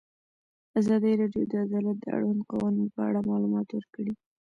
ازادي 0.79 1.11
راډیو 1.21 1.43
د 1.51 1.53
عدالت 1.65 1.97
د 2.01 2.05
اړونده 2.15 2.43
قوانینو 2.51 2.93
په 2.95 3.01
اړه 3.07 3.27
معلومات 3.29 3.67
ورکړي. 3.71 4.13